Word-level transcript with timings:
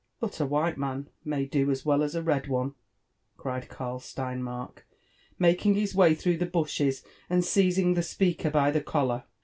"But 0.19 0.39
a 0.39 0.47
white 0.47 0.79
man 0.79 1.09
may 1.23 1.45
do 1.45 1.69
as 1.69 1.85
well 1.85 2.01
as 2.01 2.15
a 2.15 2.23
red 2.23 2.47
one," 2.47 2.73
cried 3.37 3.69
Karl 3.69 3.99
Stein 3.99 4.41
mark, 4.41 4.87
making 5.37 5.75
his 5.75 5.93
way 5.93 6.15
through 6.15 6.37
the 6.37 6.47
bushes, 6.47 7.03
and 7.29 7.45
seizing 7.45 7.95
Ihe 7.95 8.03
speaker 8.03 8.49
bf 8.49 8.73
the 8.73 8.81
collar. 8.81 9.25